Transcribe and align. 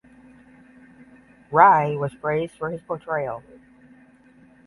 Rai 1.51 1.95
was 1.95 2.15
praised 2.15 2.55
for 2.57 2.71
his 2.71 2.81
portrayal. 2.81 3.43